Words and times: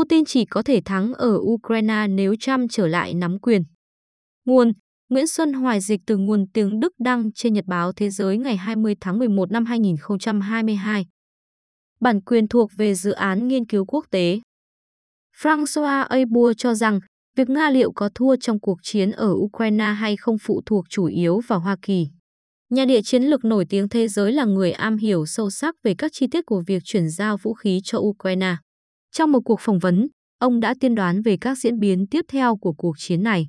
Putin 0.00 0.24
chỉ 0.24 0.44
có 0.44 0.62
thể 0.62 0.80
thắng 0.84 1.14
ở 1.14 1.38
Ukraine 1.40 2.06
nếu 2.08 2.34
Trump 2.40 2.70
trở 2.70 2.86
lại 2.86 3.14
nắm 3.14 3.38
quyền. 3.38 3.62
Nguồn, 4.44 4.72
Nguyễn 5.08 5.26
Xuân 5.26 5.52
Hoài 5.52 5.80
dịch 5.80 6.00
từ 6.06 6.16
nguồn 6.16 6.46
tiếng 6.54 6.80
Đức 6.80 6.92
đăng 6.98 7.32
trên 7.32 7.54
Nhật 7.54 7.64
báo 7.66 7.92
Thế 7.92 8.10
giới 8.10 8.38
ngày 8.38 8.56
20 8.56 8.94
tháng 9.00 9.18
11 9.18 9.50
năm 9.50 9.64
2022. 9.64 11.06
Bản 12.00 12.20
quyền 12.20 12.48
thuộc 12.48 12.70
về 12.76 12.94
dự 12.94 13.10
án 13.10 13.48
nghiên 13.48 13.66
cứu 13.66 13.84
quốc 13.84 14.04
tế. 14.10 14.40
François 15.42 16.04
Abur 16.04 16.52
cho 16.56 16.74
rằng, 16.74 17.00
việc 17.36 17.50
Nga 17.50 17.70
liệu 17.70 17.92
có 17.92 18.10
thua 18.14 18.36
trong 18.36 18.60
cuộc 18.60 18.78
chiến 18.82 19.10
ở 19.10 19.32
Ukraine 19.32 19.84
hay 19.84 20.16
không 20.16 20.36
phụ 20.38 20.62
thuộc 20.66 20.84
chủ 20.88 21.04
yếu 21.04 21.40
vào 21.46 21.60
Hoa 21.60 21.76
Kỳ. 21.82 22.08
Nhà 22.70 22.84
địa 22.84 23.02
chiến 23.02 23.22
lược 23.22 23.44
nổi 23.44 23.66
tiếng 23.68 23.88
thế 23.88 24.08
giới 24.08 24.32
là 24.32 24.44
người 24.44 24.72
am 24.72 24.96
hiểu 24.96 25.26
sâu 25.26 25.50
sắc 25.50 25.74
về 25.82 25.94
các 25.98 26.12
chi 26.14 26.26
tiết 26.26 26.46
của 26.46 26.62
việc 26.66 26.82
chuyển 26.84 27.10
giao 27.10 27.36
vũ 27.36 27.54
khí 27.54 27.80
cho 27.84 27.98
Ukraine. 27.98 28.56
Trong 29.12 29.32
một 29.32 29.40
cuộc 29.44 29.60
phỏng 29.60 29.78
vấn, 29.78 30.08
ông 30.38 30.60
đã 30.60 30.74
tiên 30.80 30.94
đoán 30.94 31.22
về 31.22 31.36
các 31.40 31.58
diễn 31.58 31.78
biến 31.78 32.06
tiếp 32.10 32.24
theo 32.28 32.56
của 32.56 32.72
cuộc 32.72 32.94
chiến 32.98 33.22
này. 33.22 33.46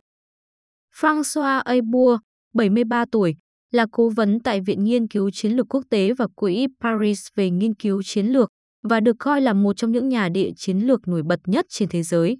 François 0.95 1.62
Abur, 1.62 2.20
73 2.53 3.05
tuổi, 3.12 3.36
là 3.72 3.86
cố 3.91 4.09
vấn 4.09 4.39
tại 4.39 4.62
Viện 4.62 4.84
Nghiên 4.84 5.08
cứu 5.08 5.30
Chiến 5.34 5.52
lược 5.52 5.66
Quốc 5.70 5.84
tế 5.89 6.13
và 6.13 6.27
Quỹ 6.36 6.67
Paris 6.80 7.27
về 7.36 7.50
nghiên 7.50 7.76
cứu 7.76 8.02
chiến 8.03 8.26
lược 8.26 8.50
và 8.84 9.00
được 9.00 9.16
coi 9.20 9.41
là 9.41 9.53
một 9.53 9.73
trong 9.77 9.91
những 9.91 10.09
nhà 10.09 10.30
địa 10.30 10.52
chiến 10.55 10.77
lược 10.77 11.08
nổi 11.08 11.23
bật 11.23 11.39
nhất 11.45 11.66
trên 11.70 11.89
thế 11.89 12.03
giới. 12.03 12.38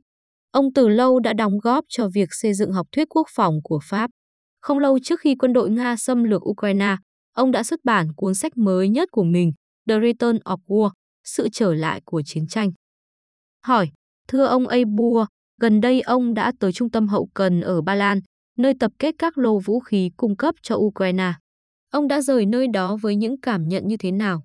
Ông 0.52 0.74
từ 0.74 0.88
lâu 0.88 1.20
đã 1.20 1.34
đóng 1.34 1.60
góp 1.64 1.86
cho 1.88 2.10
việc 2.14 2.30
xây 2.32 2.54
dựng 2.54 2.72
học 2.72 2.88
thuyết 2.92 3.08
quốc 3.10 3.28
phòng 3.36 3.56
của 3.64 3.80
Pháp. 3.84 4.12
Không 4.62 4.80
lâu 4.80 5.00
trước 5.04 5.20
khi 5.20 5.36
quân 5.36 5.54
đội 5.54 5.70
Nga 5.70 5.96
xâm 5.98 6.24
lược 6.24 6.50
Ukraine, 6.50 6.98
ông 7.34 7.52
đã 7.52 7.64
xuất 7.64 7.80
bản 7.84 8.08
cuốn 8.16 8.36
sách 8.36 8.58
mới 8.58 8.90
nhất 8.90 9.10
của 9.12 9.24
mình, 9.24 9.52
The 9.90 9.96
Return 10.02 10.38
of 10.38 10.58
War, 10.68 10.90
sự 11.24 11.48
trở 11.52 11.74
lại 11.74 12.02
của 12.06 12.22
chiến 12.26 12.48
tranh. 12.48 12.72
Hỏi, 13.66 13.90
thưa 14.28 14.46
ông 14.46 14.68
Abur, 14.68 15.28
gần 15.62 15.82
đây 15.82 16.02
ông 16.02 16.34
đã 16.34 16.52
tới 16.60 16.72
trung 16.72 16.90
tâm 16.90 17.08
hậu 17.08 17.30
cần 17.34 17.62
ở 17.62 17.82
Ba 17.82 17.96
Lan, 17.96 18.20
nơi 18.58 18.74
tập 18.80 18.92
kết 19.00 19.16
các 19.20 19.38
lô 19.38 19.60
vũ 19.60 19.80
khí 19.80 20.10
cung 20.18 20.36
cấp 20.36 20.56
cho 20.64 20.76
Ukraine. 20.76 21.34
Ông 21.92 22.08
đã 22.08 22.22
rời 22.22 22.46
nơi 22.46 22.68
đó 22.74 22.98
với 23.02 23.16
những 23.16 23.42
cảm 23.42 23.68
nhận 23.68 23.88
như 23.88 23.98
thế 23.98 24.12
nào? 24.12 24.44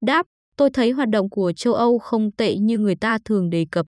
Đáp, 0.00 0.26
tôi 0.56 0.70
thấy 0.70 0.90
hoạt 0.90 1.08
động 1.08 1.30
của 1.30 1.52
châu 1.56 1.74
Âu 1.74 1.98
không 1.98 2.32
tệ 2.32 2.56
như 2.56 2.78
người 2.78 2.96
ta 2.96 3.18
thường 3.24 3.50
đề 3.50 3.66
cập. 3.70 3.86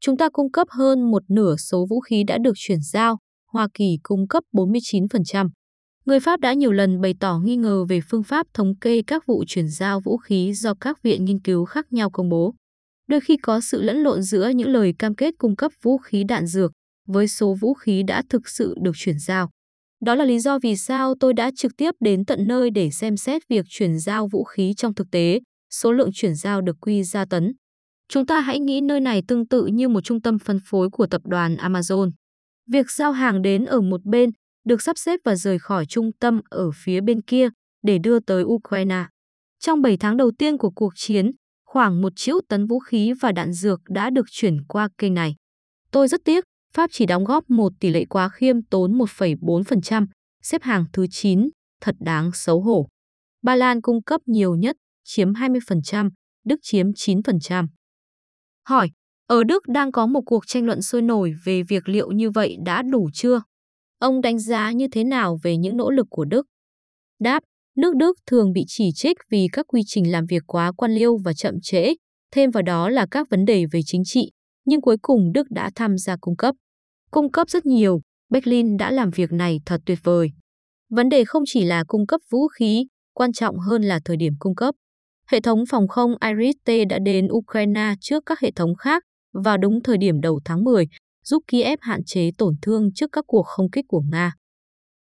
Chúng 0.00 0.16
ta 0.16 0.28
cung 0.28 0.50
cấp 0.50 0.68
hơn 0.70 1.10
một 1.10 1.22
nửa 1.28 1.56
số 1.56 1.86
vũ 1.90 2.00
khí 2.00 2.24
đã 2.24 2.38
được 2.38 2.54
chuyển 2.56 2.80
giao, 2.80 3.18
Hoa 3.52 3.68
Kỳ 3.74 3.98
cung 4.02 4.28
cấp 4.28 4.44
49%. 4.52 5.48
Người 6.04 6.20
Pháp 6.20 6.40
đã 6.40 6.52
nhiều 6.52 6.72
lần 6.72 7.00
bày 7.00 7.14
tỏ 7.20 7.38
nghi 7.44 7.56
ngờ 7.56 7.84
về 7.88 8.00
phương 8.10 8.22
pháp 8.22 8.46
thống 8.54 8.76
kê 8.80 9.02
các 9.06 9.26
vụ 9.26 9.44
chuyển 9.46 9.68
giao 9.68 10.00
vũ 10.00 10.16
khí 10.16 10.52
do 10.52 10.74
các 10.74 11.02
viện 11.02 11.24
nghiên 11.24 11.40
cứu 11.40 11.64
khác 11.64 11.92
nhau 11.92 12.10
công 12.10 12.28
bố. 12.28 12.54
Đôi 13.06 13.20
khi 13.20 13.36
có 13.36 13.60
sự 13.60 13.82
lẫn 13.82 13.96
lộn 13.96 14.22
giữa 14.22 14.48
những 14.48 14.68
lời 14.68 14.94
cam 14.98 15.14
kết 15.14 15.34
cung 15.38 15.56
cấp 15.56 15.72
vũ 15.82 15.98
khí 15.98 16.24
đạn 16.24 16.46
dược 16.46 16.72
với 17.06 17.28
số 17.28 17.54
vũ 17.54 17.74
khí 17.74 18.02
đã 18.02 18.22
thực 18.28 18.48
sự 18.48 18.74
được 18.82 18.92
chuyển 18.94 19.18
giao. 19.18 19.50
Đó 20.04 20.14
là 20.14 20.24
lý 20.24 20.38
do 20.38 20.58
vì 20.58 20.76
sao 20.76 21.14
tôi 21.20 21.34
đã 21.34 21.50
trực 21.56 21.72
tiếp 21.76 21.90
đến 22.00 22.24
tận 22.24 22.48
nơi 22.48 22.70
để 22.70 22.90
xem 22.90 23.16
xét 23.16 23.48
việc 23.48 23.64
chuyển 23.68 23.98
giao 23.98 24.28
vũ 24.28 24.44
khí 24.44 24.74
trong 24.76 24.94
thực 24.94 25.10
tế, 25.10 25.40
số 25.70 25.92
lượng 25.92 26.10
chuyển 26.14 26.34
giao 26.34 26.60
được 26.60 26.76
quy 26.80 27.02
ra 27.02 27.24
tấn. 27.24 27.52
Chúng 28.08 28.26
ta 28.26 28.40
hãy 28.40 28.58
nghĩ 28.58 28.80
nơi 28.80 29.00
này 29.00 29.22
tương 29.28 29.48
tự 29.48 29.66
như 29.66 29.88
một 29.88 30.00
trung 30.00 30.22
tâm 30.22 30.38
phân 30.38 30.58
phối 30.64 30.90
của 30.90 31.06
tập 31.06 31.20
đoàn 31.24 31.56
Amazon. 31.56 32.10
Việc 32.70 32.90
giao 32.90 33.12
hàng 33.12 33.42
đến 33.42 33.64
ở 33.64 33.80
một 33.80 34.04
bên 34.04 34.30
được 34.64 34.82
sắp 34.82 34.98
xếp 34.98 35.20
và 35.24 35.36
rời 35.36 35.58
khỏi 35.58 35.86
trung 35.86 36.10
tâm 36.20 36.40
ở 36.50 36.70
phía 36.84 37.00
bên 37.00 37.22
kia 37.22 37.48
để 37.82 37.98
đưa 37.98 38.20
tới 38.20 38.42
Ukraine. 38.44 39.04
Trong 39.60 39.82
7 39.82 39.96
tháng 39.96 40.16
đầu 40.16 40.30
tiên 40.38 40.58
của 40.58 40.70
cuộc 40.70 40.92
chiến, 40.96 41.30
khoảng 41.66 42.02
một 42.02 42.12
triệu 42.16 42.40
tấn 42.48 42.66
vũ 42.66 42.78
khí 42.78 43.12
và 43.20 43.32
đạn 43.32 43.52
dược 43.52 43.80
đã 43.88 44.10
được 44.10 44.26
chuyển 44.30 44.64
qua 44.68 44.88
kênh 44.98 45.14
này. 45.14 45.34
Tôi 45.90 46.08
rất 46.08 46.20
tiếc, 46.24 46.44
Pháp 46.72 46.90
chỉ 46.92 47.06
đóng 47.06 47.24
góp 47.24 47.50
một 47.50 47.72
tỷ 47.80 47.90
lệ 47.90 48.04
quá 48.04 48.28
khiêm 48.28 48.62
tốn 48.62 48.98
1,4%, 48.98 50.06
xếp 50.42 50.62
hàng 50.62 50.84
thứ 50.92 51.06
9, 51.10 51.48
thật 51.80 51.96
đáng 51.98 52.30
xấu 52.34 52.60
hổ. 52.60 52.86
Ba 53.42 53.56
Lan 53.56 53.80
cung 53.80 54.02
cấp 54.02 54.20
nhiều 54.26 54.54
nhất, 54.54 54.76
chiếm 55.04 55.32
20%, 55.32 56.10
Đức 56.44 56.56
chiếm 56.62 56.90
9%. 56.90 57.66
Hỏi, 58.68 58.90
ở 59.26 59.44
Đức 59.44 59.68
đang 59.68 59.92
có 59.92 60.06
một 60.06 60.20
cuộc 60.26 60.46
tranh 60.46 60.66
luận 60.66 60.82
sôi 60.82 61.02
nổi 61.02 61.34
về 61.44 61.62
việc 61.62 61.88
liệu 61.88 62.10
như 62.10 62.30
vậy 62.30 62.56
đã 62.64 62.82
đủ 62.82 63.10
chưa? 63.12 63.42
Ông 63.98 64.20
đánh 64.20 64.38
giá 64.38 64.72
như 64.72 64.88
thế 64.88 65.04
nào 65.04 65.38
về 65.42 65.56
những 65.56 65.76
nỗ 65.76 65.90
lực 65.90 66.06
của 66.10 66.24
Đức? 66.24 66.46
Đáp, 67.18 67.42
nước 67.76 67.96
Đức 67.96 68.16
thường 68.26 68.52
bị 68.52 68.64
chỉ 68.66 68.90
trích 68.94 69.16
vì 69.30 69.46
các 69.52 69.66
quy 69.68 69.82
trình 69.86 70.12
làm 70.12 70.26
việc 70.26 70.42
quá 70.46 70.72
quan 70.76 70.92
liêu 70.92 71.16
và 71.24 71.32
chậm 71.32 71.54
trễ, 71.62 71.94
thêm 72.32 72.50
vào 72.50 72.62
đó 72.62 72.88
là 72.88 73.06
các 73.10 73.30
vấn 73.30 73.44
đề 73.44 73.64
về 73.72 73.80
chính 73.86 74.02
trị, 74.04 74.30
nhưng 74.64 74.80
cuối 74.80 74.96
cùng 75.02 75.32
Đức 75.32 75.50
đã 75.50 75.70
tham 75.74 75.98
gia 75.98 76.16
cung 76.20 76.36
cấp. 76.36 76.54
Cung 77.10 77.30
cấp 77.32 77.50
rất 77.50 77.66
nhiều, 77.66 78.00
Berlin 78.28 78.76
đã 78.76 78.90
làm 78.90 79.10
việc 79.10 79.32
này 79.32 79.60
thật 79.66 79.80
tuyệt 79.86 79.98
vời. 80.02 80.30
Vấn 80.90 81.08
đề 81.08 81.24
không 81.24 81.42
chỉ 81.46 81.64
là 81.64 81.84
cung 81.88 82.06
cấp 82.06 82.20
vũ 82.30 82.48
khí, 82.48 82.86
quan 83.14 83.32
trọng 83.32 83.58
hơn 83.58 83.82
là 83.82 84.00
thời 84.04 84.16
điểm 84.16 84.32
cung 84.38 84.54
cấp. 84.54 84.74
Hệ 85.30 85.40
thống 85.40 85.64
phòng 85.70 85.88
không 85.88 86.14
Iris-T 86.20 86.88
đã 86.88 86.98
đến 86.98 87.28
Ukraine 87.32 87.94
trước 88.00 88.22
các 88.26 88.40
hệ 88.40 88.50
thống 88.50 88.74
khác 88.74 89.02
vào 89.44 89.58
đúng 89.58 89.82
thời 89.82 89.98
điểm 89.98 90.20
đầu 90.20 90.40
tháng 90.44 90.64
10, 90.64 90.88
giúp 91.24 91.42
Kiev 91.48 91.78
hạn 91.80 92.04
chế 92.04 92.30
tổn 92.38 92.54
thương 92.62 92.92
trước 92.94 93.10
các 93.12 93.24
cuộc 93.28 93.46
không 93.46 93.70
kích 93.70 93.84
của 93.88 94.02
Nga. 94.10 94.32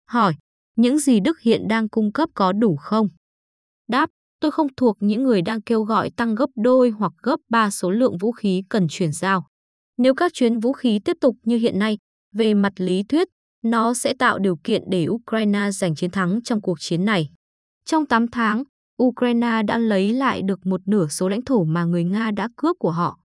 Hỏi, 0.10 0.34
những 0.78 1.00
gì 1.00 1.20
Đức 1.20 1.40
hiện 1.40 1.68
đang 1.68 1.90
cung 1.90 2.12
cấp 2.12 2.30
có 2.34 2.52
đủ 2.52 2.76
không? 2.76 3.08
Đáp, 3.88 4.10
tôi 4.40 4.52
không 4.52 4.68
thuộc 4.78 4.98
những 5.00 5.24
người 5.24 5.42
đang 5.42 5.62
kêu 5.62 5.84
gọi 5.84 6.10
tăng 6.10 6.36
gấp 6.36 6.50
đôi 6.56 6.90
hoặc 6.90 7.14
gấp 7.24 7.40
ba 7.50 7.70
số 7.70 7.92
lượng 7.92 8.18
vũ 8.18 8.32
khí 8.32 8.64
cần 8.70 8.88
chuyển 8.90 9.12
giao. 9.12 9.48
Nếu 9.98 10.14
các 10.14 10.34
chuyến 10.34 10.60
vũ 10.60 10.74
khí 10.74 11.00
tiếp 11.06 11.18
tục 11.22 11.36
như 11.44 11.58
hiện 11.58 11.80
nay, 11.80 11.98
về 12.36 12.54
mặt 12.54 12.74
lý 12.78 13.04
thuyết, 13.04 13.28
nó 13.64 13.94
sẽ 13.94 14.14
tạo 14.14 14.40
điều 14.40 14.56
kiện 14.64 14.84
để 14.90 15.08
Ukraine 15.10 15.72
giành 15.72 15.96
chiến 15.96 16.12
thắng 16.12 16.42
trong 16.44 16.62
cuộc 16.62 16.80
chiến 16.80 17.06
này. 17.06 17.30
Trong 17.86 18.06
8 18.06 18.28
tháng, 18.28 18.64
Ukraine 19.04 19.64
đã 19.68 19.78
lấy 19.78 20.14
lại 20.14 20.42
được 20.42 20.66
một 20.66 20.82
nửa 20.86 21.08
số 21.08 21.30
lãnh 21.30 21.42
thổ 21.42 21.64
mà 21.64 21.84
người 21.84 22.04
Nga 22.04 22.32
đã 22.32 22.50
cướp 22.56 22.76
của 22.80 22.92
họ. 22.92 23.20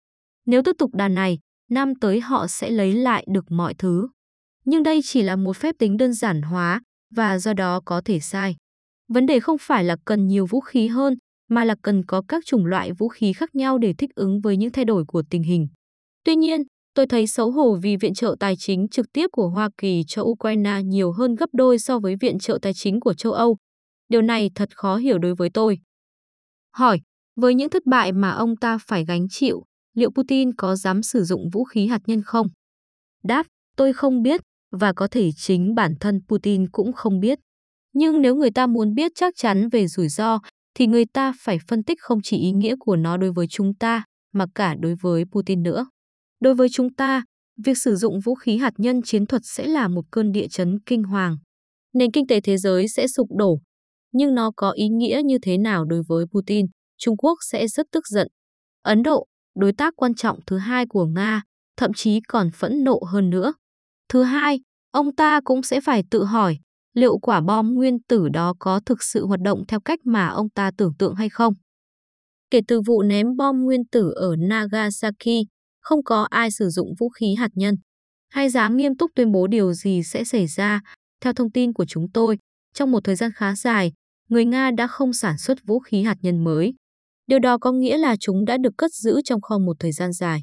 Nếu 0.46 0.64
tiếp 0.64 0.76
tục 0.78 0.96
đà 0.96 1.08
này, 1.08 1.40
năm 1.70 1.96
tới 1.96 2.20
họ 2.20 2.48
sẽ 2.48 2.70
lấy 2.70 2.94
lại 2.94 3.26
được 3.34 3.52
mọi 3.52 3.74
thứ. 3.74 4.08
Nhưng 4.66 4.84
đây 4.84 5.00
chỉ 5.04 5.22
là 5.22 5.36
một 5.36 5.58
phép 5.58 5.76
tính 5.80 5.98
đơn 5.98 6.14
giản 6.14 6.42
hóa 6.42 6.82
và 7.16 7.40
do 7.40 7.54
đó 7.54 7.82
có 7.86 8.02
thể 8.06 8.20
sai. 8.20 8.56
Vấn 9.08 9.26
đề 9.26 9.40
không 9.40 9.58
phải 9.62 9.84
là 9.84 9.96
cần 10.06 10.28
nhiều 10.28 10.46
vũ 10.46 10.60
khí 10.60 10.88
hơn, 10.88 11.16
mà 11.50 11.66
là 11.66 11.76
cần 11.82 12.06
có 12.06 12.22
các 12.28 12.46
chủng 12.46 12.66
loại 12.66 12.92
vũ 12.94 13.08
khí 13.08 13.34
khác 13.34 13.56
nhau 13.56 13.78
để 13.78 13.94
thích 13.98 14.10
ứng 14.16 14.42
với 14.42 14.58
những 14.58 14.72
thay 14.72 14.86
đổi 14.86 15.06
của 15.08 15.24
tình 15.30 15.44
hình. 15.44 15.68
Tuy 16.24 16.36
nhiên, 16.36 16.62
tôi 16.94 17.08
thấy 17.08 17.28
xấu 17.28 17.52
hổ 17.52 17.76
vì 17.82 17.96
viện 17.96 18.14
trợ 18.14 18.36
tài 18.40 18.56
chính 18.56 18.88
trực 18.88 19.06
tiếp 19.14 19.28
của 19.32 19.50
Hoa 19.50 19.70
Kỳ 19.78 20.04
cho 20.08 20.22
Ukraine 20.22 20.84
nhiều 20.84 21.12
hơn 21.12 21.36
gấp 21.36 21.50
đôi 21.54 21.80
so 21.80 22.00
với 22.00 22.16
viện 22.16 22.40
trợ 22.40 22.60
tài 22.62 22.74
chính 22.74 23.00
của 23.00 23.14
châu 23.14 23.32
Âu. 23.34 23.58
Điều 24.10 24.22
này 24.22 24.52
thật 24.56 24.70
khó 24.76 24.96
hiểu 24.98 25.18
đối 25.18 25.36
với 25.36 25.50
tôi. 25.54 25.78
Hỏi, 26.72 27.00
với 27.36 27.56
những 27.56 27.70
thất 27.70 27.86
bại 27.86 28.12
mà 28.12 28.32
ông 28.32 28.56
ta 28.56 28.78
phải 28.78 29.06
gánh 29.06 29.28
chịu, 29.30 29.64
liệu 29.94 30.12
Putin 30.12 30.56
có 30.56 30.76
dám 30.76 31.04
sử 31.04 31.24
dụng 31.24 31.50
vũ 31.50 31.64
khí 31.64 31.88
hạt 31.88 32.02
nhân 32.06 32.22
không? 32.26 32.48
Đáp, 33.24 33.48
tôi 33.76 33.94
không 33.94 34.22
biết 34.22 34.42
và 34.72 34.94
có 34.94 35.08
thể 35.12 35.30
chính 35.36 35.76
bản 35.76 35.94
thân 36.00 36.22
Putin 36.28 36.70
cũng 36.70 36.94
không 36.94 37.20
biết. 37.20 37.40
Nhưng 37.94 38.22
nếu 38.22 38.36
người 38.36 38.52
ta 38.52 38.68
muốn 38.68 38.94
biết 38.94 39.12
chắc 39.16 39.34
chắn 39.38 39.70
về 39.70 39.88
rủi 39.88 40.10
ro, 40.10 40.40
thì 40.76 40.88
người 40.88 41.06
ta 41.14 41.34
phải 41.40 41.58
phân 41.68 41.84
tích 41.84 41.98
không 42.02 42.20
chỉ 42.24 42.38
ý 42.38 42.52
nghĩa 42.52 42.76
của 42.80 42.96
nó 42.96 43.18
đối 43.18 43.32
với 43.32 43.48
chúng 43.50 43.74
ta, 43.76 44.04
mà 44.34 44.46
cả 44.56 44.76
đối 44.80 44.96
với 45.02 45.24
Putin 45.32 45.64
nữa. 45.64 45.86
Đối 46.40 46.56
với 46.56 46.68
chúng 46.72 46.94
ta, 46.94 47.24
việc 47.66 47.78
sử 47.78 47.96
dụng 47.96 48.20
vũ 48.20 48.36
khí 48.36 48.58
hạt 48.58 48.74
nhân 48.78 49.02
chiến 49.02 49.26
thuật 49.26 49.42
sẽ 49.46 49.68
là 49.68 49.88
một 49.88 50.06
cơn 50.12 50.32
địa 50.32 50.48
chấn 50.48 50.80
kinh 50.86 51.04
hoàng. 51.04 51.38
Nền 51.94 52.12
kinh 52.12 52.28
tế 52.28 52.42
thế 52.42 52.58
giới 52.58 52.88
sẽ 52.88 53.08
sụp 53.08 53.28
đổ. 53.38 53.60
Nhưng 54.12 54.36
nó 54.36 54.52
có 54.56 54.72
ý 54.72 54.88
nghĩa 54.90 55.22
như 55.26 55.38
thế 55.42 55.58
nào 55.58 55.86
đối 55.86 56.02
với 56.08 56.26
Putin? 56.32 56.66
Trung 56.98 57.18
Quốc 57.18 57.38
sẽ 57.52 57.68
rất 57.68 57.88
tức 57.92 58.08
giận. 58.08 58.28
Ấn 58.82 59.04
Độ, 59.04 59.28
đối 59.56 59.74
tác 59.74 59.94
quan 59.98 60.14
trọng 60.14 60.40
thứ 60.48 60.58
hai 60.58 60.86
của 60.86 61.06
Nga, 61.06 61.42
thậm 61.78 61.94
chí 61.94 62.20
còn 62.28 62.50
phẫn 62.52 62.84
nộ 62.84 63.00
hơn 63.08 63.30
nữa. 63.30 63.54
Thứ 64.10 64.24
hai, 64.24 64.60
ông 64.92 65.16
ta 65.16 65.42
cũng 65.44 65.64
sẽ 65.64 65.82
phải 65.82 66.04
tự 66.12 66.24
hỏi 66.24 66.58
liệu 66.94 67.18
quả 67.18 67.42
bom 67.42 67.74
nguyên 67.74 67.98
tử 68.08 68.30
đó 68.30 68.54
có 68.60 68.80
thực 68.86 69.04
sự 69.04 69.26
hoạt 69.26 69.40
động 69.42 69.64
theo 69.68 69.80
cách 69.80 70.00
mà 70.04 70.28
ông 70.28 70.50
ta 70.50 70.72
tưởng 70.78 70.94
tượng 71.00 71.16
hay 71.16 71.30
không. 71.30 71.54
Kể 72.52 72.62
từ 72.68 72.82
vụ 72.82 73.02
ném 73.02 73.36
bom 73.38 73.64
nguyên 73.64 73.82
tử 73.92 74.12
ở 74.16 74.36
Nagasaki, 74.36 75.46
không 75.82 76.04
có 76.04 76.28
ai 76.30 76.52
sử 76.52 76.70
dụng 76.70 76.94
vũ 77.00 77.10
khí 77.10 77.36
hạt 77.36 77.52
nhân 77.54 77.76
hay 78.30 78.50
dám 78.50 78.78
nghiêm 78.78 78.98
túc 78.98 79.12
tuyên 79.16 79.32
bố 79.32 79.48
điều 79.48 79.74
gì 79.74 80.04
sẽ 80.04 80.24
xảy 80.24 80.48
ra. 80.48 80.82
Theo 81.22 81.34
thông 81.34 81.52
tin 81.52 81.74
của 81.74 81.86
chúng 81.86 82.12
tôi, 82.14 82.38
trong 82.74 82.92
một 82.92 83.04
thời 83.04 83.16
gian 83.16 83.32
khá 83.36 83.56
dài, 83.56 83.92
người 84.30 84.46
Nga 84.46 84.72
đã 84.72 84.88
không 84.88 85.14
sản 85.14 85.38
xuất 85.38 85.58
vũ 85.66 85.80
khí 85.80 86.04
hạt 86.04 86.18
nhân 86.22 86.44
mới. 86.44 86.74
Điều 87.28 87.40
đó 87.40 87.58
có 87.58 87.72
nghĩa 87.72 87.98
là 87.98 88.16
chúng 88.20 88.46
đã 88.46 88.58
được 88.58 88.74
cất 88.78 88.94
giữ 88.94 89.22
trong 89.26 89.42
kho 89.42 89.58
một 89.58 89.76
thời 89.80 89.92
gian 89.92 90.14
dài. 90.14 90.42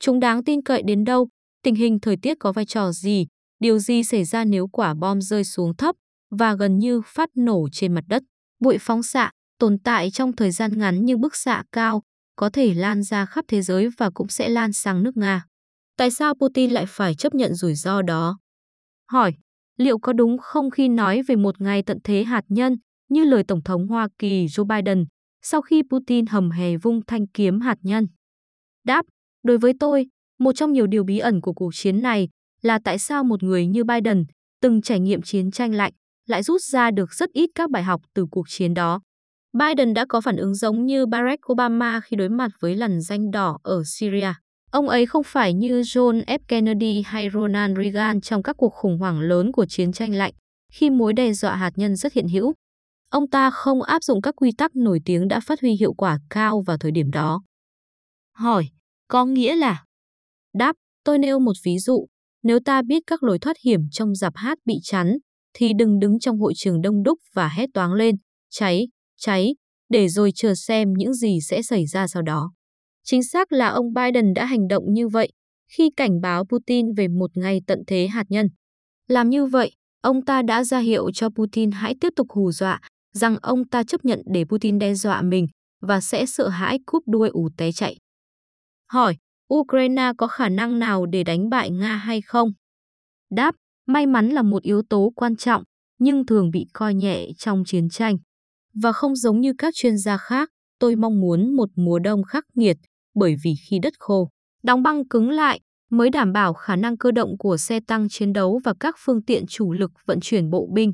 Chúng 0.00 0.20
đáng 0.20 0.44
tin 0.44 0.62
cậy 0.62 0.82
đến 0.82 1.04
đâu, 1.04 1.28
tình 1.62 1.74
hình 1.74 2.00
thời 2.00 2.16
tiết 2.16 2.36
có 2.40 2.52
vai 2.52 2.64
trò 2.64 2.92
gì, 2.92 3.26
điều 3.60 3.78
gì 3.78 4.04
xảy 4.04 4.24
ra 4.24 4.44
nếu 4.44 4.68
quả 4.68 4.94
bom 4.94 5.20
rơi 5.20 5.44
xuống 5.44 5.76
thấp 5.76 5.96
và 6.30 6.54
gần 6.54 6.78
như 6.78 7.00
phát 7.06 7.28
nổ 7.36 7.68
trên 7.72 7.94
mặt 7.94 8.04
đất. 8.08 8.22
Bụi 8.60 8.78
phóng 8.80 9.02
xạ 9.02 9.30
tồn 9.58 9.78
tại 9.78 10.10
trong 10.10 10.36
thời 10.36 10.50
gian 10.50 10.78
ngắn 10.78 11.04
nhưng 11.04 11.20
bức 11.20 11.36
xạ 11.36 11.62
cao, 11.72 12.02
có 12.36 12.50
thể 12.50 12.74
lan 12.74 13.02
ra 13.02 13.26
khắp 13.26 13.44
thế 13.48 13.62
giới 13.62 13.88
và 13.98 14.10
cũng 14.14 14.28
sẽ 14.28 14.48
lan 14.48 14.72
sang 14.72 15.02
nước 15.02 15.16
Nga. 15.16 15.44
Tại 15.96 16.10
sao 16.10 16.34
Putin 16.34 16.70
lại 16.70 16.84
phải 16.88 17.14
chấp 17.14 17.34
nhận 17.34 17.54
rủi 17.54 17.74
ro 17.74 18.02
đó? 18.02 18.38
Hỏi, 19.12 19.34
liệu 19.76 19.98
có 19.98 20.12
đúng 20.12 20.38
không 20.38 20.70
khi 20.70 20.88
nói 20.88 21.22
về 21.22 21.36
một 21.36 21.60
ngày 21.60 21.82
tận 21.82 21.98
thế 22.04 22.24
hạt 22.24 22.44
nhân 22.48 22.76
như 23.08 23.24
lời 23.24 23.44
Tổng 23.48 23.62
thống 23.62 23.88
Hoa 23.88 24.08
Kỳ 24.18 24.46
Joe 24.46 24.64
Biden 24.64 25.04
sau 25.42 25.62
khi 25.62 25.82
Putin 25.90 26.26
hầm 26.26 26.50
hè 26.50 26.76
vung 26.76 27.00
thanh 27.06 27.26
kiếm 27.26 27.60
hạt 27.60 27.78
nhân? 27.82 28.06
Đáp, 28.84 29.06
đối 29.42 29.58
với 29.58 29.72
tôi, 29.80 30.06
một 30.40 30.52
trong 30.52 30.72
nhiều 30.72 30.86
điều 30.86 31.04
bí 31.04 31.18
ẩn 31.18 31.40
của 31.40 31.52
cuộc 31.52 31.74
chiến 31.74 32.02
này 32.02 32.28
là 32.62 32.78
tại 32.84 32.98
sao 32.98 33.24
một 33.24 33.42
người 33.42 33.66
như 33.66 33.84
Biden 33.84 34.24
từng 34.62 34.82
trải 34.82 35.00
nghiệm 35.00 35.22
chiến 35.22 35.50
tranh 35.50 35.74
lạnh 35.74 35.92
lại 36.26 36.42
rút 36.42 36.62
ra 36.62 36.90
được 36.90 37.14
rất 37.14 37.30
ít 37.32 37.50
các 37.54 37.70
bài 37.70 37.82
học 37.82 38.00
từ 38.14 38.26
cuộc 38.30 38.48
chiến 38.48 38.74
đó. 38.74 39.00
Biden 39.52 39.94
đã 39.94 40.06
có 40.08 40.20
phản 40.20 40.36
ứng 40.36 40.54
giống 40.54 40.86
như 40.86 41.06
Barack 41.06 41.52
Obama 41.52 42.00
khi 42.00 42.16
đối 42.16 42.28
mặt 42.28 42.50
với 42.60 42.76
lằn 42.76 43.00
danh 43.00 43.30
đỏ 43.30 43.58
ở 43.62 43.82
Syria. 43.86 44.32
Ông 44.70 44.88
ấy 44.88 45.06
không 45.06 45.22
phải 45.26 45.54
như 45.54 45.80
John 45.80 46.24
F. 46.24 46.38
Kennedy 46.48 47.02
hay 47.06 47.30
Ronald 47.34 47.78
Reagan 47.78 48.20
trong 48.20 48.42
các 48.42 48.56
cuộc 48.56 48.74
khủng 48.74 48.98
hoảng 48.98 49.20
lớn 49.20 49.52
của 49.52 49.66
chiến 49.66 49.92
tranh 49.92 50.14
lạnh, 50.14 50.32
khi 50.72 50.90
mối 50.90 51.12
đe 51.12 51.32
dọa 51.32 51.56
hạt 51.56 51.72
nhân 51.76 51.96
rất 51.96 52.12
hiện 52.12 52.28
hữu. 52.28 52.54
Ông 53.10 53.30
ta 53.30 53.50
không 53.50 53.82
áp 53.82 54.04
dụng 54.04 54.22
các 54.22 54.34
quy 54.36 54.52
tắc 54.58 54.76
nổi 54.76 55.00
tiếng 55.04 55.28
đã 55.28 55.40
phát 55.40 55.60
huy 55.60 55.70
hiệu 55.70 55.92
quả 55.92 56.18
cao 56.30 56.60
vào 56.60 56.78
thời 56.78 56.90
điểm 56.90 57.10
đó. 57.10 57.42
Hỏi, 58.36 58.68
có 59.08 59.24
nghĩa 59.24 59.56
là? 59.56 59.84
Đáp, 60.54 60.76
tôi 61.04 61.18
nêu 61.18 61.38
một 61.38 61.56
ví 61.64 61.78
dụ. 61.78 62.06
Nếu 62.42 62.58
ta 62.64 62.82
biết 62.82 63.02
các 63.06 63.22
lối 63.22 63.38
thoát 63.38 63.56
hiểm 63.64 63.80
trong 63.90 64.14
dạp 64.14 64.32
hát 64.36 64.58
bị 64.64 64.74
chắn, 64.82 65.16
thì 65.54 65.72
đừng 65.78 65.98
đứng 65.98 66.18
trong 66.18 66.38
hội 66.38 66.52
trường 66.56 66.80
đông 66.80 67.02
đúc 67.02 67.18
và 67.34 67.48
hét 67.48 67.66
toáng 67.74 67.92
lên, 67.92 68.14
cháy, 68.50 68.88
cháy, 69.16 69.54
để 69.88 70.08
rồi 70.08 70.30
chờ 70.34 70.54
xem 70.54 70.92
những 70.92 71.14
gì 71.14 71.38
sẽ 71.40 71.62
xảy 71.62 71.86
ra 71.86 72.06
sau 72.06 72.22
đó. 72.22 72.52
Chính 73.04 73.22
xác 73.22 73.52
là 73.52 73.68
ông 73.68 73.92
Biden 73.94 74.32
đã 74.34 74.44
hành 74.44 74.68
động 74.68 74.84
như 74.92 75.08
vậy 75.08 75.32
khi 75.72 75.90
cảnh 75.96 76.20
báo 76.20 76.44
Putin 76.44 76.94
về 76.94 77.08
một 77.08 77.30
ngày 77.34 77.60
tận 77.66 77.78
thế 77.86 78.06
hạt 78.06 78.24
nhân. 78.28 78.46
Làm 79.08 79.30
như 79.30 79.46
vậy, 79.46 79.72
ông 80.00 80.24
ta 80.24 80.42
đã 80.42 80.64
ra 80.64 80.78
hiệu 80.78 81.10
cho 81.14 81.28
Putin 81.30 81.70
hãy 81.70 81.94
tiếp 82.00 82.12
tục 82.16 82.26
hù 82.30 82.52
dọa 82.52 82.80
rằng 83.12 83.36
ông 83.42 83.68
ta 83.68 83.82
chấp 83.84 84.04
nhận 84.04 84.22
để 84.32 84.44
Putin 84.44 84.78
đe 84.78 84.94
dọa 84.94 85.22
mình 85.22 85.46
và 85.80 86.00
sẽ 86.00 86.26
sợ 86.26 86.48
hãi 86.48 86.78
cúp 86.86 87.02
đuôi 87.06 87.28
ù 87.28 87.48
té 87.56 87.72
chạy. 87.72 87.96
Hỏi, 88.92 89.16
Ukraine 89.54 90.12
có 90.18 90.26
khả 90.26 90.48
năng 90.48 90.78
nào 90.78 91.06
để 91.06 91.24
đánh 91.24 91.48
bại 91.48 91.70
Nga 91.70 91.96
hay 91.96 92.20
không? 92.20 92.52
Đáp, 93.30 93.54
may 93.86 94.06
mắn 94.06 94.28
là 94.28 94.42
một 94.42 94.62
yếu 94.62 94.82
tố 94.82 95.12
quan 95.16 95.36
trọng, 95.36 95.62
nhưng 95.98 96.26
thường 96.26 96.50
bị 96.50 96.66
coi 96.72 96.94
nhẹ 96.94 97.26
trong 97.38 97.62
chiến 97.66 97.88
tranh. 97.88 98.16
Và 98.74 98.92
không 98.92 99.16
giống 99.16 99.40
như 99.40 99.52
các 99.58 99.74
chuyên 99.74 99.98
gia 99.98 100.16
khác, 100.16 100.50
tôi 100.78 100.96
mong 100.96 101.20
muốn 101.20 101.56
một 101.56 101.68
mùa 101.76 101.98
đông 101.98 102.22
khắc 102.22 102.44
nghiệt, 102.54 102.76
bởi 103.14 103.36
vì 103.44 103.54
khi 103.68 103.78
đất 103.82 103.92
khô, 103.98 104.28
đóng 104.62 104.82
băng 104.82 105.08
cứng 105.08 105.30
lại 105.30 105.60
mới 105.90 106.10
đảm 106.10 106.32
bảo 106.32 106.54
khả 106.54 106.76
năng 106.76 106.96
cơ 106.96 107.10
động 107.10 107.38
của 107.38 107.56
xe 107.56 107.80
tăng 107.86 108.06
chiến 108.10 108.32
đấu 108.32 108.60
và 108.64 108.74
các 108.80 108.94
phương 108.98 109.24
tiện 109.24 109.46
chủ 109.46 109.72
lực 109.72 109.90
vận 110.06 110.18
chuyển 110.22 110.50
bộ 110.50 110.68
binh. 110.74 110.92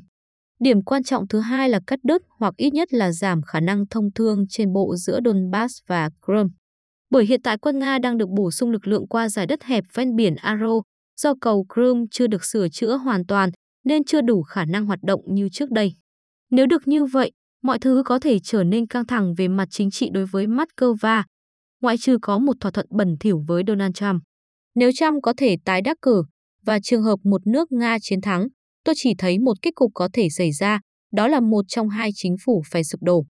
Điểm 0.59 0.83
quan 0.83 1.03
trọng 1.03 1.27
thứ 1.27 1.39
hai 1.39 1.69
là 1.69 1.79
cắt 1.87 1.99
đứt 2.03 2.21
hoặc 2.39 2.53
ít 2.57 2.73
nhất 2.73 2.93
là 2.93 3.11
giảm 3.11 3.41
khả 3.41 3.59
năng 3.59 3.87
thông 3.87 4.11
thương 4.15 4.45
trên 4.49 4.73
bộ 4.73 4.95
giữa 4.95 5.19
Donbass 5.25 5.73
và 5.87 6.09
Crimea. 6.25 6.45
Bởi 7.09 7.25
hiện 7.25 7.41
tại 7.41 7.57
quân 7.57 7.79
Nga 7.79 7.99
đang 7.99 8.17
được 8.17 8.29
bổ 8.29 8.51
sung 8.51 8.71
lực 8.71 8.87
lượng 8.87 9.07
qua 9.07 9.29
giải 9.29 9.47
đất 9.47 9.63
hẹp 9.63 9.83
ven 9.93 10.15
biển 10.15 10.35
Aro, 10.35 10.81
do 11.21 11.33
cầu 11.41 11.65
Crimea 11.73 12.05
chưa 12.11 12.27
được 12.27 12.45
sửa 12.45 12.69
chữa 12.69 12.97
hoàn 12.97 13.25
toàn 13.25 13.49
nên 13.83 14.03
chưa 14.03 14.21
đủ 14.21 14.41
khả 14.41 14.65
năng 14.65 14.85
hoạt 14.85 14.99
động 15.03 15.21
như 15.27 15.49
trước 15.51 15.71
đây. 15.71 15.93
Nếu 16.49 16.65
được 16.67 16.87
như 16.87 17.05
vậy, 17.05 17.31
mọi 17.63 17.79
thứ 17.79 18.03
có 18.05 18.19
thể 18.19 18.39
trở 18.39 18.63
nên 18.63 18.87
căng 18.87 19.05
thẳng 19.05 19.33
về 19.37 19.47
mặt 19.47 19.67
chính 19.71 19.91
trị 19.91 20.09
đối 20.13 20.25
với 20.25 20.47
Moscow, 20.47 21.23
ngoại 21.81 21.97
trừ 21.97 22.17
có 22.21 22.39
một 22.39 22.53
thỏa 22.59 22.71
thuận 22.71 22.87
bẩn 22.89 23.15
thỉu 23.19 23.43
với 23.47 23.63
Donald 23.67 23.93
Trump. 23.95 24.21
Nếu 24.75 24.91
Trump 24.91 25.23
có 25.23 25.33
thể 25.37 25.57
tái 25.65 25.81
đắc 25.81 25.97
cử 26.01 26.23
và 26.65 26.79
trường 26.79 27.03
hợp 27.03 27.19
một 27.23 27.47
nước 27.47 27.71
Nga 27.71 27.97
chiến 28.01 28.21
thắng, 28.21 28.47
tôi 28.83 28.95
chỉ 28.97 29.13
thấy 29.17 29.39
một 29.39 29.53
kết 29.61 29.71
cục 29.75 29.91
có 29.93 30.09
thể 30.13 30.29
xảy 30.29 30.51
ra, 30.51 30.79
đó 31.11 31.27
là 31.27 31.39
một 31.39 31.65
trong 31.67 31.89
hai 31.89 32.09
chính 32.15 32.35
phủ 32.45 32.63
phải 32.71 32.83
sụp 32.83 33.03
đổ. 33.03 33.25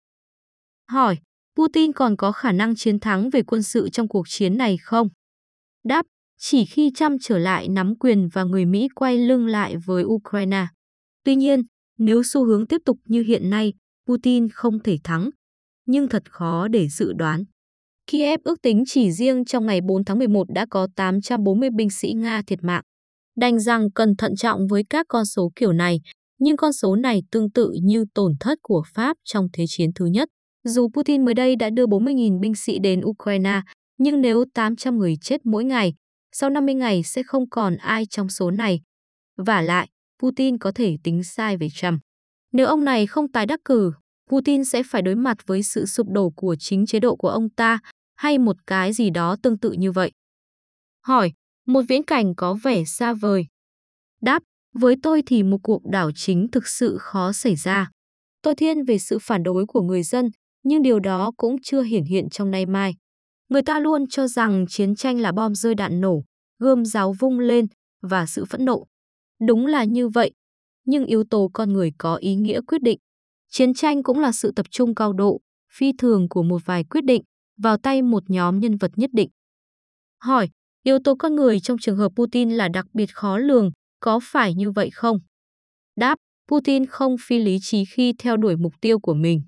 Hỏi, 0.91 1.17
Putin 1.57 1.93
còn 1.93 2.15
có 2.17 2.31
khả 2.31 2.51
năng 2.51 2.75
chiến 2.75 2.99
thắng 2.99 3.29
về 3.29 3.41
quân 3.43 3.63
sự 3.63 3.89
trong 3.89 4.07
cuộc 4.07 4.25
chiến 4.29 4.57
này 4.57 4.77
không? 4.81 5.07
Đáp, 5.83 6.05
chỉ 6.39 6.65
khi 6.65 6.91
Trump 6.95 7.19
trở 7.21 7.37
lại 7.37 7.67
nắm 7.69 7.95
quyền 7.99 8.27
và 8.33 8.43
người 8.43 8.65
Mỹ 8.65 8.87
quay 8.95 9.17
lưng 9.17 9.47
lại 9.47 9.75
với 9.85 10.03
Ukraine. 10.03 10.67
Tuy 11.23 11.35
nhiên, 11.35 11.61
nếu 11.97 12.23
xu 12.23 12.45
hướng 12.45 12.67
tiếp 12.67 12.81
tục 12.85 12.97
như 13.05 13.23
hiện 13.23 13.49
nay, 13.49 13.73
Putin 14.07 14.49
không 14.49 14.79
thể 14.83 14.97
thắng, 15.03 15.29
nhưng 15.85 16.09
thật 16.09 16.23
khó 16.31 16.67
để 16.67 16.87
dự 16.87 17.13
đoán. 17.13 17.43
Kiev 18.11 18.39
ước 18.43 18.61
tính 18.61 18.83
chỉ 18.87 19.11
riêng 19.11 19.45
trong 19.45 19.65
ngày 19.65 19.81
4 19.81 20.05
tháng 20.05 20.19
11 20.19 20.43
đã 20.49 20.65
có 20.69 20.87
840 20.95 21.69
binh 21.77 21.89
sĩ 21.89 22.13
Nga 22.13 22.41
thiệt 22.47 22.59
mạng. 22.63 22.83
Đành 23.35 23.59
rằng 23.59 23.91
cần 23.91 24.15
thận 24.15 24.35
trọng 24.35 24.67
với 24.67 24.83
các 24.89 25.05
con 25.09 25.25
số 25.25 25.51
kiểu 25.55 25.73
này, 25.73 26.01
nhưng 26.39 26.57
con 26.57 26.73
số 26.73 26.95
này 26.95 27.21
tương 27.31 27.51
tự 27.51 27.71
như 27.83 28.05
tổn 28.13 28.31
thất 28.39 28.59
của 28.61 28.83
Pháp 28.93 29.17
trong 29.23 29.47
Thế 29.53 29.65
chiến 29.67 29.89
thứ 29.95 30.05
nhất. 30.05 30.29
Dù 30.67 30.89
Putin 30.93 31.25
mới 31.25 31.33
đây 31.33 31.55
đã 31.55 31.69
đưa 31.69 31.85
40.000 31.85 32.39
binh 32.39 32.55
sĩ 32.55 32.79
đến 32.79 33.01
Ukraine, 33.05 33.61
nhưng 33.97 34.21
nếu 34.21 34.45
800 34.53 34.97
người 34.97 35.15
chết 35.21 35.45
mỗi 35.45 35.63
ngày, 35.63 35.93
sau 36.31 36.49
50 36.49 36.75
ngày 36.75 37.03
sẽ 37.03 37.23
không 37.23 37.49
còn 37.49 37.77
ai 37.77 38.05
trong 38.05 38.29
số 38.29 38.51
này. 38.51 38.81
Và 39.37 39.61
lại, 39.61 39.89
Putin 40.19 40.57
có 40.57 40.71
thể 40.75 40.97
tính 41.03 41.23
sai 41.23 41.57
về 41.57 41.67
Trump. 41.69 42.01
Nếu 42.51 42.67
ông 42.67 42.85
này 42.85 43.07
không 43.07 43.31
tái 43.31 43.45
đắc 43.45 43.59
cử, 43.65 43.91
Putin 44.29 44.65
sẽ 44.65 44.83
phải 44.83 45.01
đối 45.01 45.15
mặt 45.15 45.37
với 45.47 45.63
sự 45.63 45.85
sụp 45.85 46.07
đổ 46.09 46.29
của 46.29 46.55
chính 46.59 46.85
chế 46.85 46.99
độ 46.99 47.15
của 47.15 47.29
ông 47.29 47.49
ta 47.49 47.79
hay 48.15 48.37
một 48.37 48.55
cái 48.67 48.93
gì 48.93 49.09
đó 49.09 49.35
tương 49.43 49.57
tự 49.57 49.71
như 49.71 49.91
vậy. 49.91 50.11
Hỏi, 51.01 51.31
một 51.65 51.81
viễn 51.89 52.03
cảnh 52.03 52.35
có 52.35 52.53
vẻ 52.53 52.83
xa 52.83 53.13
vời. 53.13 53.45
Đáp, 54.21 54.43
với 54.73 54.95
tôi 55.03 55.23
thì 55.25 55.43
một 55.43 55.57
cuộc 55.63 55.81
đảo 55.91 56.11
chính 56.15 56.47
thực 56.51 56.67
sự 56.67 56.97
khó 56.99 57.33
xảy 57.33 57.55
ra. 57.55 57.89
Tôi 58.41 58.55
thiên 58.55 58.83
về 58.83 58.97
sự 58.97 59.19
phản 59.21 59.43
đối 59.43 59.65
của 59.65 59.81
người 59.81 60.03
dân, 60.03 60.29
nhưng 60.67 60.81
điều 60.81 60.99
đó 60.99 61.31
cũng 61.37 61.55
chưa 61.63 61.81
hiển 61.81 62.03
hiện 62.03 62.29
trong 62.29 62.51
nay 62.51 62.65
mai. 62.65 62.95
Người 63.49 63.61
ta 63.61 63.79
luôn 63.79 64.07
cho 64.07 64.27
rằng 64.27 64.65
chiến 64.69 64.95
tranh 64.95 65.19
là 65.19 65.31
bom 65.31 65.55
rơi 65.55 65.75
đạn 65.75 66.01
nổ, 66.01 66.23
gươm 66.59 66.85
giáo 66.85 67.13
vung 67.19 67.39
lên 67.39 67.65
và 68.01 68.25
sự 68.25 68.45
phẫn 68.45 68.65
nộ. 68.65 68.85
Đúng 69.47 69.65
là 69.65 69.83
như 69.83 70.09
vậy, 70.09 70.31
nhưng 70.85 71.05
yếu 71.05 71.23
tố 71.29 71.49
con 71.53 71.73
người 71.73 71.91
có 71.97 72.15
ý 72.15 72.35
nghĩa 72.35 72.61
quyết 72.67 72.81
định. 72.81 72.99
Chiến 73.49 73.73
tranh 73.73 74.03
cũng 74.03 74.19
là 74.19 74.31
sự 74.31 74.51
tập 74.55 74.65
trung 74.69 74.95
cao 74.95 75.13
độ, 75.13 75.39
phi 75.73 75.91
thường 75.97 76.29
của 76.29 76.43
một 76.43 76.61
vài 76.65 76.83
quyết 76.83 77.03
định 77.03 77.23
vào 77.57 77.77
tay 77.77 78.01
một 78.01 78.23
nhóm 78.27 78.59
nhân 78.59 78.77
vật 78.77 78.91
nhất 78.95 79.09
định. 79.13 79.29
Hỏi, 80.23 80.49
yếu 80.83 80.99
tố 81.03 81.15
con 81.15 81.35
người 81.35 81.59
trong 81.59 81.77
trường 81.77 81.97
hợp 81.97 82.11
Putin 82.15 82.49
là 82.49 82.67
đặc 82.73 82.85
biệt 82.93 83.13
khó 83.13 83.37
lường, 83.37 83.71
có 83.99 84.19
phải 84.23 84.53
như 84.53 84.71
vậy 84.71 84.89
không? 84.93 85.17
Đáp, 85.95 86.15
Putin 86.51 86.85
không 86.85 87.15
phi 87.27 87.39
lý 87.39 87.57
trí 87.61 87.85
khi 87.85 88.13
theo 88.19 88.37
đuổi 88.37 88.55
mục 88.55 88.73
tiêu 88.81 88.99
của 88.99 89.13
mình, 89.13 89.41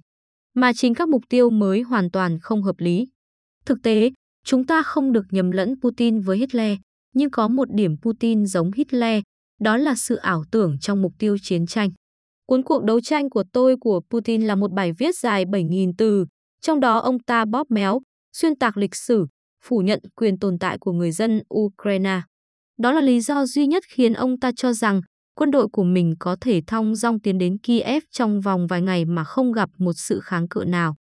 mà 0.59 0.73
chính 0.73 0.93
các 0.93 1.09
mục 1.09 1.21
tiêu 1.29 1.49
mới 1.49 1.81
hoàn 1.81 2.11
toàn 2.11 2.39
không 2.39 2.63
hợp 2.63 2.75
lý. 2.79 3.07
Thực 3.65 3.77
tế, 3.83 4.11
chúng 4.45 4.65
ta 4.65 4.83
không 4.83 5.11
được 5.11 5.25
nhầm 5.31 5.51
lẫn 5.51 5.75
Putin 5.81 6.19
với 6.21 6.37
Hitler, 6.37 6.77
nhưng 7.13 7.29
có 7.29 7.47
một 7.47 7.67
điểm 7.71 7.95
Putin 8.01 8.45
giống 8.45 8.71
Hitler, 8.71 9.21
đó 9.61 9.77
là 9.77 9.95
sự 9.95 10.15
ảo 10.15 10.43
tưởng 10.51 10.79
trong 10.81 11.01
mục 11.01 11.13
tiêu 11.19 11.37
chiến 11.41 11.65
tranh. 11.65 11.89
Cuốn 12.45 12.63
cuộc 12.63 12.83
đấu 12.83 13.01
tranh 13.01 13.29
của 13.29 13.43
tôi 13.53 13.75
của 13.79 14.01
Putin 14.09 14.41
là 14.41 14.55
một 14.55 14.71
bài 14.71 14.91
viết 14.97 15.15
dài 15.15 15.45
7.000 15.45 15.93
từ, 15.97 16.25
trong 16.61 16.79
đó 16.79 16.99
ông 16.99 17.19
ta 17.19 17.45
bóp 17.45 17.71
méo, 17.71 18.01
xuyên 18.33 18.55
tạc 18.55 18.77
lịch 18.77 18.95
sử, 18.95 19.25
phủ 19.63 19.77
nhận 19.79 19.99
quyền 20.15 20.39
tồn 20.39 20.59
tại 20.59 20.77
của 20.79 20.91
người 20.91 21.11
dân 21.11 21.41
Ukraine. 21.55 22.21
Đó 22.77 22.91
là 22.91 23.01
lý 23.01 23.21
do 23.21 23.45
duy 23.45 23.67
nhất 23.67 23.83
khiến 23.89 24.13
ông 24.13 24.39
ta 24.39 24.51
cho 24.55 24.73
rằng 24.73 25.01
quân 25.39 25.51
đội 25.51 25.67
của 25.67 25.83
mình 25.83 26.15
có 26.19 26.35
thể 26.41 26.61
thong 26.67 26.95
dong 26.95 27.19
tiến 27.19 27.37
đến 27.37 27.57
Kiev 27.57 28.03
trong 28.11 28.41
vòng 28.41 28.67
vài 28.67 28.81
ngày 28.81 29.05
mà 29.05 29.23
không 29.23 29.51
gặp 29.51 29.69
một 29.77 29.93
sự 29.93 30.19
kháng 30.23 30.47
cự 30.47 30.63
nào. 30.67 30.95